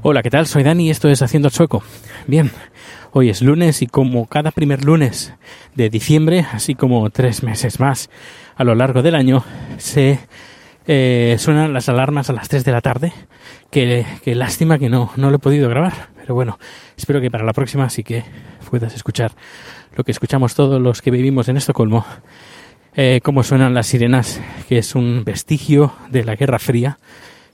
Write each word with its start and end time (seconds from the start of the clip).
Hola, 0.00 0.22
¿qué 0.22 0.30
tal? 0.30 0.46
Soy 0.46 0.62
Dani 0.62 0.86
y 0.86 0.90
esto 0.90 1.10
es 1.10 1.20
Haciendo 1.20 1.48
el 1.48 1.52
Sueco. 1.52 1.82
Bien, 2.26 2.50
hoy 3.12 3.28
es 3.28 3.42
lunes 3.42 3.82
y 3.82 3.86
como 3.86 4.28
cada 4.28 4.50
primer 4.50 4.82
lunes 4.82 5.34
de 5.74 5.90
diciembre, 5.90 6.46
así 6.52 6.74
como 6.74 7.10
tres 7.10 7.42
meses 7.42 7.80
más 7.80 8.08
a 8.56 8.64
lo 8.64 8.74
largo 8.74 9.02
del 9.02 9.14
año, 9.14 9.44
se 9.76 10.20
eh, 10.86 11.36
suenan 11.38 11.72
las 11.72 11.88
alarmas 11.88 12.30
a 12.30 12.32
las 12.32 12.48
3 12.48 12.64
de 12.64 12.72
la 12.72 12.80
tarde. 12.80 13.12
Que, 13.70 14.04
que 14.24 14.34
lástima 14.34 14.78
que 14.78 14.88
no, 14.88 15.12
no 15.16 15.30
lo 15.30 15.36
he 15.36 15.38
podido 15.38 15.68
grabar, 15.68 16.08
pero 16.16 16.34
bueno, 16.34 16.58
espero 16.96 17.20
que 17.20 17.30
para 17.30 17.44
la 17.44 17.52
próxima 17.52 17.88
sí 17.88 18.02
que 18.02 18.24
puedas 18.68 18.94
escuchar 18.94 19.30
lo 19.94 20.02
que 20.02 20.10
escuchamos 20.12 20.54
todos 20.54 20.80
los 20.80 21.02
que 21.02 21.10
vivimos 21.12 21.48
en 21.48 21.56
Estocolmo, 21.56 22.04
eh, 22.94 23.20
cómo 23.22 23.42
suenan 23.42 23.74
las 23.74 23.86
sirenas, 23.86 24.40
que 24.68 24.78
es 24.78 24.94
un 24.94 25.22
vestigio 25.24 25.92
de 26.10 26.24
la 26.24 26.34
Guerra 26.34 26.58
Fría 26.58 26.98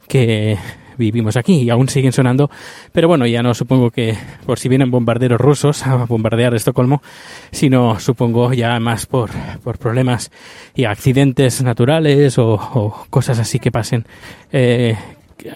que 0.09 0.57
vivimos 0.97 1.37
aquí 1.37 1.63
y 1.63 1.71
aún 1.71 1.89
siguen 1.89 2.13
sonando, 2.13 2.51
pero 2.93 3.09
bueno, 3.09 3.27
ya 3.27 3.43
no 3.43 3.55
supongo 3.55 3.91
que 3.91 4.17
por 4.45 4.59
si 4.59 4.69
vienen 4.69 4.91
bombarderos 4.91 5.41
rusos 5.41 5.87
a 5.87 6.05
bombardear 6.05 6.55
Estocolmo, 6.55 7.03
sino 7.51 7.99
supongo 8.01 8.53
ya 8.53 8.79
más 8.81 9.07
por, 9.07 9.31
por 9.63 9.79
problemas 9.79 10.31
y 10.75 10.85
accidentes 10.85 11.63
naturales 11.63 12.39
o, 12.39 12.55
o 12.55 13.07
cosas 13.11 13.39
así 13.39 13.59
que 13.59 13.71
pasen, 13.71 14.05
eh, 14.53 14.97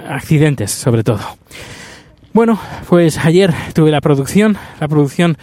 accidentes 0.08 0.70
sobre 0.70 1.02
todo. 1.02 1.20
Bueno, 2.33 2.61
pues 2.88 3.18
ayer 3.18 3.52
tuve 3.74 3.91
la 3.91 4.00
producción, 4.00 4.56
la 4.80 4.86
producción 4.86 5.36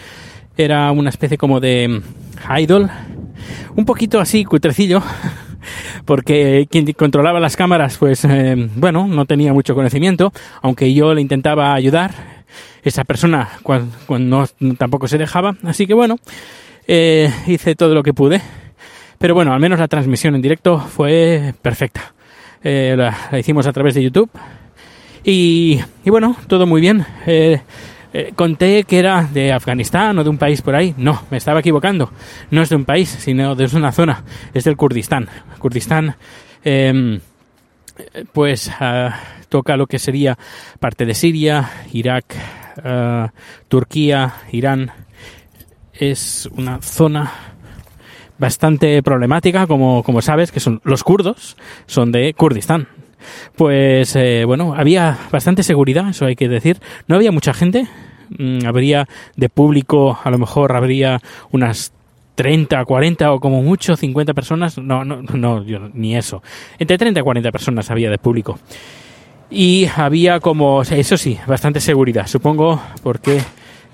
era 0.58 0.92
una 0.92 1.10
especie 1.10 1.38
como 1.38 1.60
de 1.60 1.88
mm, 1.88 2.60
idol, 2.60 2.90
un 3.76 3.86
poquito 3.86 4.20
así 4.20 4.46
cutrecillo, 4.46 5.04
porque 6.06 6.68
quien 6.70 6.92
controlaba 6.94 7.40
las 7.40 7.56
cámaras, 7.56 7.98
pues 7.98 8.26
eh, 8.26 8.56
bueno, 8.76 9.08
no 9.08 9.26
tenía 9.26 9.54
mucho 9.54 9.76
conocimiento, 9.76 10.32
aunque 10.62 10.94
yo 10.94 11.14
le 11.14 11.22
intentaba 11.22 11.74
ayudar, 11.74 12.38
esa 12.84 13.04
persona 13.04 13.50
cuando, 13.64 13.96
no, 14.20 14.48
tampoco 14.78 15.08
se 15.08 15.18
dejaba, 15.18 15.56
así 15.64 15.86
que 15.86 15.94
bueno, 15.94 16.18
eh, 16.88 17.32
hice 17.48 17.76
todo 17.76 17.94
lo 17.94 18.04
que 18.04 18.14
pude, 18.14 18.42
pero 19.18 19.34
bueno, 19.34 19.54
al 19.54 19.60
menos 19.60 19.80
la 19.80 19.88
transmisión 19.88 20.36
en 20.36 20.42
directo 20.42 20.80
fue 20.80 21.54
perfecta. 21.62 22.14
Eh, 22.64 22.96
la, 22.98 23.16
hicimos 23.38 23.68
a 23.68 23.74
través 23.74 23.96
de 23.96 24.04
YouTube 24.04 24.30
y 25.24 25.80
bueno, 26.06 26.36
todo 26.48 26.66
muy 26.66 26.82
bien. 26.82 27.06
Eh, 28.14 28.32
conté 28.36 28.84
que 28.84 29.00
era 29.00 29.24
de 29.24 29.52
Afganistán 29.52 30.18
o 30.18 30.24
de 30.24 30.30
un 30.30 30.38
país 30.38 30.62
por 30.62 30.76
ahí. 30.76 30.94
No, 30.98 31.24
me 31.30 31.38
estaba 31.38 31.60
equivocando. 31.60 32.12
No 32.52 32.62
es 32.62 32.70
de 32.70 32.76
un 32.76 32.86
país, 32.86 33.10
sino 33.10 33.56
de 33.56 33.70
una 33.76 33.92
zona. 33.92 34.24
Es 34.54 34.64
del 34.64 34.78
Kurdistán. 34.78 35.28
Kurdistán, 35.60 36.16
eh, 36.64 37.20
pues 38.34 38.72
uh, 38.80 39.10
toca 39.50 39.78
lo 39.78 39.88
que 39.88 40.00
sería 40.00 40.38
parte 40.80 41.06
de 41.06 41.14
Siria, 41.14 41.70
Irak, 41.94 42.36
uh, 42.78 43.30
Turquía, 43.68 44.34
Irán. 44.52 44.92
Es 45.94 46.48
una 46.56 46.82
zona 46.82 47.32
bastante 48.38 49.02
problemática, 49.02 49.66
como, 49.68 50.04
como 50.04 50.22
sabes, 50.22 50.52
que 50.52 50.60
son 50.60 50.80
los 50.84 51.04
kurdos, 51.04 51.58
son 51.88 52.12
de 52.12 52.34
Kurdistán, 52.36 52.88
pues 53.56 54.16
eh, 54.16 54.44
bueno, 54.46 54.74
había 54.76 55.18
bastante 55.32 55.64
seguridad, 55.64 56.10
eso 56.10 56.26
hay 56.26 56.36
que 56.36 56.50
decir. 56.50 56.80
No 57.08 57.16
había 57.16 57.32
mucha 57.32 57.54
gente, 57.54 57.88
mm, 58.38 58.66
habría 58.66 59.08
de 59.36 59.50
público, 59.50 60.20
a 60.24 60.30
lo 60.30 60.38
mejor 60.38 60.76
habría 60.76 61.20
unas 61.52 61.92
30, 62.36 62.86
40 62.86 63.32
o 63.34 63.40
como 63.40 63.64
mucho 63.64 63.98
50 63.98 64.34
personas, 64.34 64.78
no, 64.78 65.04
no, 65.04 65.22
no, 65.22 65.64
yo, 65.64 65.90
ni 65.94 66.16
eso. 66.16 66.44
Entre 66.78 66.98
30 66.98 67.20
y 67.20 67.24
40 67.24 67.52
personas 67.52 67.90
había 67.90 68.12
de 68.12 68.20
público. 68.20 68.60
Y 69.50 69.88
había 69.96 70.40
como, 70.40 70.82
eso 70.82 71.18
sí, 71.18 71.40
bastante 71.48 71.80
seguridad, 71.80 72.28
supongo, 72.28 72.82
porque 73.02 73.42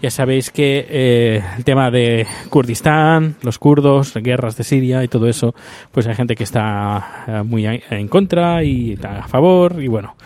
ya 0.03 0.11
sabéis 0.11 0.51
que 0.51 0.85
eh, 0.89 1.41
el 1.57 1.63
tema 1.63 1.89
de 1.89 2.27
Kurdistán, 2.49 3.37
los 3.41 3.57
kurdos, 3.57 4.13
guerras 4.15 4.57
de 4.57 4.65
Siria 4.65 5.01
y 5.01 5.07
todo 5.07 5.29
eso, 5.29 5.55
pues 5.93 6.05
hay 6.07 6.13
gente 6.13 6.35
que 6.35 6.43
está 6.43 7.23
eh, 7.25 7.43
muy 7.43 7.65
en 7.65 8.07
contra 8.09 8.65
y 8.65 8.99
a 9.01 9.25
favor 9.29 9.81
y 9.81 9.87
bueno, 9.87 10.17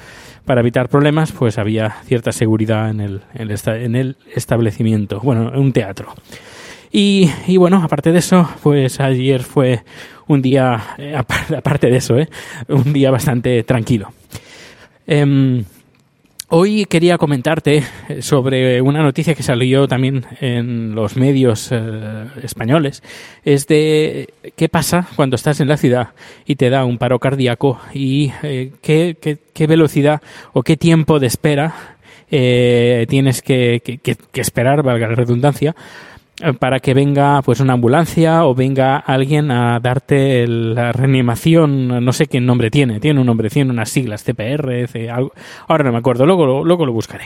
para 0.45 0.61
evitar 0.61 0.89
problemas 0.89 1.31
pues 1.31 1.59
había 1.59 1.97
cierta 2.05 2.31
seguridad 2.31 2.89
en 2.89 3.01
el, 3.01 3.21
en 3.35 3.51
el, 3.51 3.59
en 3.67 3.95
el 3.95 4.17
establecimiento, 4.33 5.19
bueno, 5.19 5.53
en 5.53 5.59
un 5.59 5.71
teatro. 5.71 6.15
Y, 6.91 7.29
y, 7.45 7.57
bueno, 7.57 7.83
aparte 7.83 8.11
de 8.11 8.17
eso, 8.17 8.49
pues 8.63 8.99
ayer 8.99 9.43
fue 9.43 9.83
un 10.25 10.41
día, 10.41 10.95
eh, 10.97 11.15
aparte 11.55 11.91
de 11.91 11.97
eso, 11.97 12.17
¿eh? 12.17 12.27
un 12.67 12.93
día 12.93 13.11
bastante 13.11 13.61
tranquilo. 13.61 14.11
Eh, 16.49 16.55
Hoy 16.55 16.85
quería 16.85 17.17
comentarte 17.17 17.83
sobre 18.21 18.81
una 18.81 19.01
noticia 19.03 19.35
que 19.35 19.43
salió 19.43 19.87
también 19.87 20.25
en 20.39 20.95
los 20.95 21.17
medios 21.17 21.69
eh, 21.71 22.25
españoles. 22.41 23.03
Es 23.43 23.67
de 23.67 24.33
qué 24.55 24.69
pasa 24.69 25.07
cuando 25.15 25.35
estás 25.35 25.59
en 25.59 25.67
la 25.67 25.77
ciudad 25.77 26.09
y 26.45 26.55
te 26.55 26.69
da 26.69 26.85
un 26.85 26.97
paro 26.97 27.19
cardíaco 27.19 27.79
y 27.93 28.31
eh, 28.43 28.71
qué, 28.81 29.67
velocidad 29.67 30.21
o 30.53 30.63
qué 30.63 30.77
tiempo 30.77 31.19
de 31.19 31.27
espera 31.27 31.97
eh, 32.31 33.05
tienes 33.09 33.41
que, 33.41 33.81
que 33.81 34.41
esperar, 34.41 34.83
valga 34.83 35.07
la 35.07 35.15
redundancia, 35.15 35.75
para 36.59 36.79
que 36.79 36.93
venga 36.93 37.41
pues 37.41 37.59
una 37.61 37.73
ambulancia 37.73 38.45
o 38.45 38.53
venga 38.53 38.97
alguien 38.97 39.49
a 39.49 39.79
darte 39.79 40.45
la 40.47 40.91
reanimación, 40.91 42.05
no 42.05 42.13
sé 42.13 42.27
qué 42.27 42.39
nombre 42.39 42.69
tiene, 42.69 42.99
tiene 42.99 43.19
un 43.19 43.25
nombre, 43.25 43.49
tiene 43.49 43.71
unas 43.71 43.89
siglas, 43.89 44.23
CPR, 44.23 44.87
C, 44.87 45.09
algo, 45.09 45.33
ahora 45.67 45.85
no 45.85 45.91
me 45.91 45.97
acuerdo, 45.97 46.27
luego, 46.27 46.63
luego 46.63 46.85
lo 46.85 46.93
buscaré. 46.93 47.25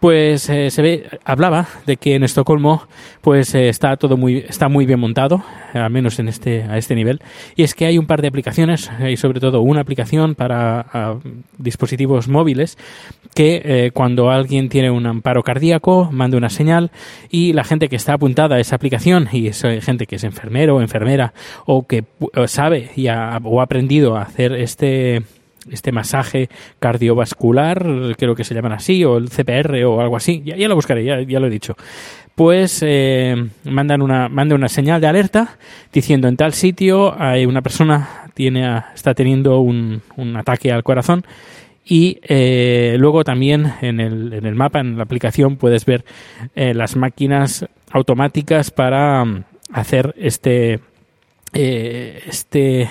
Pues 0.00 0.48
eh, 0.48 0.70
se 0.70 0.80
ve, 0.80 1.06
hablaba 1.24 1.68
de 1.84 1.98
que 1.98 2.14
en 2.14 2.24
Estocolmo 2.24 2.84
pues 3.20 3.54
eh, 3.54 3.68
está 3.68 3.96
todo 3.98 4.16
muy, 4.16 4.38
está 4.38 4.68
muy 4.68 4.86
bien 4.86 5.00
montado, 5.00 5.42
al 5.74 5.90
menos 5.90 6.18
en 6.18 6.28
este, 6.28 6.62
a 6.62 6.78
este 6.78 6.94
nivel, 6.94 7.20
y 7.54 7.64
es 7.64 7.74
que 7.74 7.84
hay 7.84 7.98
un 7.98 8.06
par 8.06 8.22
de 8.22 8.28
aplicaciones, 8.28 8.90
y 9.06 9.18
sobre 9.18 9.40
todo 9.40 9.60
una 9.60 9.82
aplicación 9.82 10.34
para 10.34 10.86
dispositivos 11.58 12.28
móviles, 12.28 12.78
que 13.34 13.60
eh, 13.64 13.90
cuando 13.92 14.30
alguien 14.30 14.70
tiene 14.70 14.90
un 14.90 15.06
amparo 15.06 15.42
cardíaco, 15.42 16.08
manda 16.10 16.38
una 16.38 16.48
señal 16.48 16.90
y 17.28 17.52
la 17.52 17.64
gente 17.64 17.88
que 17.88 17.96
está 17.96 18.14
apuntada 18.14 18.37
esa 18.46 18.76
aplicación, 18.76 19.28
y 19.32 19.48
es 19.48 19.62
gente 19.82 20.06
que 20.06 20.16
es 20.16 20.24
enfermero 20.24 20.76
o 20.76 20.80
enfermera, 20.80 21.32
o 21.66 21.86
que 21.86 22.04
sabe 22.46 22.90
y 22.96 23.08
ha, 23.08 23.40
o 23.42 23.60
ha 23.60 23.64
aprendido 23.64 24.16
a 24.16 24.22
hacer 24.22 24.52
este 24.52 25.22
este 25.70 25.92
masaje 25.92 26.48
cardiovascular, 26.78 27.84
creo 28.16 28.34
que 28.34 28.44
se 28.44 28.54
llaman 28.54 28.72
así, 28.72 29.04
o 29.04 29.18
el 29.18 29.28
CPR 29.28 29.84
o 29.84 30.00
algo 30.00 30.16
así, 30.16 30.42
ya, 30.44 30.56
ya 30.56 30.68
lo 30.68 30.74
buscaré, 30.74 31.04
ya, 31.04 31.20
ya, 31.20 31.40
lo 31.40 31.46
he 31.46 31.50
dicho. 31.50 31.76
Pues 32.34 32.82
eh, 32.86 33.34
mandan 33.64 34.00
una, 34.00 34.28
manda 34.28 34.54
una 34.54 34.68
señal 34.68 35.00
de 35.00 35.08
alerta 35.08 35.58
diciendo 35.92 36.28
en 36.28 36.36
tal 36.36 36.52
sitio 36.54 37.20
hay 37.20 37.46
una 37.46 37.62
persona 37.62 38.30
tiene, 38.34 38.82
está 38.94 39.14
teniendo 39.14 39.60
un, 39.60 40.02
un 40.16 40.36
ataque 40.36 40.70
al 40.70 40.84
corazón 40.84 41.24
y 41.90 42.18
eh, 42.22 42.96
luego 42.98 43.24
también 43.24 43.72
en 43.80 43.98
el, 43.98 44.34
en 44.34 44.44
el 44.44 44.54
mapa, 44.54 44.80
en 44.80 44.98
la 44.98 45.04
aplicación, 45.04 45.56
puedes 45.56 45.86
ver 45.86 46.04
eh, 46.54 46.74
las 46.74 46.96
máquinas 46.96 47.64
automáticas 47.90 48.70
para 48.70 49.24
mm, 49.24 49.44
hacer 49.72 50.14
este 50.18 50.80
eh, 51.54 52.22
este 52.26 52.90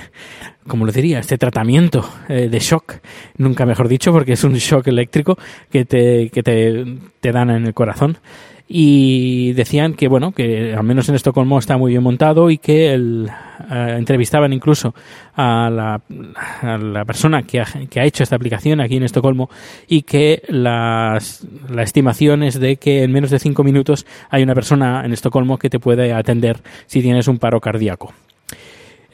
como 0.66 0.88
lo 0.88 0.92
diría 0.92 1.20
este 1.20 1.38
tratamiento 1.38 2.10
eh, 2.28 2.50
de 2.50 2.60
shock. 2.60 2.96
Nunca 3.38 3.68
mejor 3.68 3.88
dicho 3.88 4.12
porque 4.12 4.34
es 4.34 4.44
un 4.44 4.54
shock 4.56 4.88
eléctrico 4.88 5.38
que 5.70 5.86
te, 5.86 6.32
que 6.32 6.42
te, 6.42 6.98
te 7.20 7.32
dan 7.32 7.52
en 7.52 7.68
el 7.68 7.76
corazón 7.76 8.18
y 8.68 9.54
decían 9.54 9.94
que 9.94 10.08
bueno 10.08 10.34
que 10.34 10.74
al 10.74 10.84
menos 10.84 11.08
en 11.08 11.16
Estocolmo 11.16 11.58
está 11.58 11.78
muy 11.78 11.92
bien 11.92 12.04
montado 12.04 12.50
y 12.50 12.58
que 12.58 12.94
el, 12.94 13.30
eh, 13.72 13.96
entrevistaban 13.98 14.52
incluso 14.52 14.94
a 15.36 15.69
la, 15.69 16.02
a 16.62 16.78
la 16.78 17.06
persona 17.06 17.44
que 17.44 17.62
ha, 17.62 17.66
que 17.90 18.00
ha, 18.00 18.06
hecho 18.06 18.24
esta 18.24 18.36
aplicación 18.36 18.81
aquí 18.81 18.98
en 18.98 19.04
Estocolmo 19.04 19.50
y 19.88 20.02
que 20.02 20.44
las, 20.50 21.48
la 21.69 21.84
estimación 21.84 22.44
es 22.44 22.60
de 22.60 22.75
que 22.75 23.04
en 23.04 23.12
menos 23.12 23.31
de 23.31 23.40
cinco 23.40 23.64
minutos 23.64 24.06
hay 24.30 24.44
una 24.44 24.54
persona 24.54 25.04
en 25.06 25.13
Estocolmo 25.13 25.58
que 25.58 25.70
te 25.70 25.80
puede 25.80 26.13
atender 26.13 26.60
si 26.88 27.02
tienes 27.02 27.28
un 27.28 27.40
paro 27.40 27.62
cardíaco. 27.62 28.13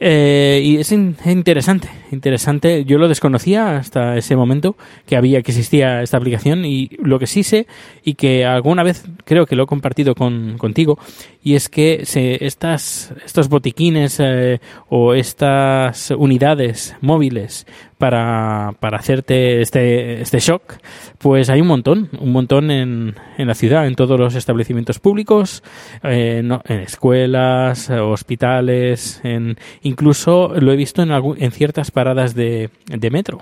Eh, 0.06 0.60
y 0.62 0.78
es 0.80 0.92
in 0.92 1.16
interesante, 1.24 1.88
interesante. 2.12 2.84
Yo 2.84 2.98
lo 2.98 3.08
desconocía 3.08 3.78
hasta 3.78 4.18
ese 4.18 4.36
momento 4.36 4.76
que 5.06 5.16
había, 5.16 5.42
que 5.42 5.52
existía 5.52 6.02
esta 6.02 6.18
aplicación 6.18 6.66
y 6.66 6.90
lo 7.02 7.20
que 7.20 7.26
sí 7.26 7.44
sé 7.44 7.68
y 8.04 8.16
que 8.16 8.44
alguna 8.44 8.84
vez 8.84 9.06
creo 9.24 9.46
que 9.46 9.56
lo 9.56 9.64
he 9.64 9.66
compartido 9.66 10.14
con, 10.14 10.58
contigo 10.58 11.00
y 11.42 11.56
es 11.56 11.70
que 11.70 12.02
se, 12.06 12.46
estas, 12.46 13.14
estos 13.26 13.48
botiquines 13.48 14.20
eh, 14.20 14.60
o 14.90 15.14
estas 15.14 16.12
unidades 16.12 16.98
móviles 17.00 17.66
para, 18.04 18.76
para 18.82 18.98
hacerte 18.98 19.62
este, 19.62 20.20
este 20.20 20.40
shock, 20.40 20.74
pues 21.20 21.50
hay 21.50 21.62
un 21.62 21.68
montón, 21.68 22.10
un 22.20 22.34
montón 22.34 22.70
en, 22.70 23.16
en 23.38 23.48
la 23.48 23.56
ciudad, 23.56 23.88
en 23.88 23.96
todos 23.96 24.20
los 24.20 24.36
establecimientos 24.36 25.00
públicos, 25.00 25.64
eh, 26.04 26.40
en 26.40 26.80
escuelas, 26.82 27.90
hospitales, 27.90 29.22
en, 29.24 29.56
incluso 29.84 30.54
lo 30.54 30.74
he 30.74 30.76
visto 30.76 31.02
en, 31.02 31.12
en 31.12 31.52
ciertas 31.54 31.92
paradas 31.92 32.36
de, 32.36 32.70
metro. 33.10 33.42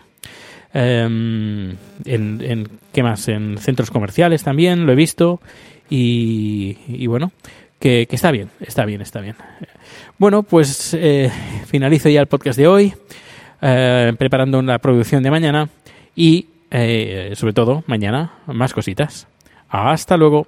Um, 0.75 1.72
en, 2.06 2.42
en, 2.42 2.68
¿qué 2.94 3.02
más? 3.02 3.30
En 3.30 3.57
centros 3.57 3.90
comerciales 3.90 4.44
también 4.44 4.86
lo 4.86 4.92
he 4.92 4.96
visto 4.96 5.42
y, 5.90 7.07
bueno, 7.07 7.31
que, 7.80 8.06
que, 8.07 8.16
está 8.16 8.30
bien, 8.30 8.52
está 8.60 8.86
bien, 8.86 9.02
está 9.02 9.22
bien. 9.22 9.38
Bueno, 10.19 10.44
pues 10.44 10.94
eh, 10.94 11.31
finalizo 11.66 12.10
ya 12.10 12.22
el 12.22 12.28
podcast 12.28 12.60
de 12.60 12.68
hoy, 12.68 12.94
eh, 13.62 14.13
preparando 14.18 14.62
la 14.62 14.80
producción 14.80 15.24
de 15.24 15.31
mañana 15.31 15.69
y 16.16 16.48
eh, 16.72 17.34
sobre 17.36 17.54
todo 17.54 17.84
mañana 17.88 18.34
más 18.48 18.74
cositas. 18.74 19.28
Hasta 19.69 20.18
luego. 20.18 20.48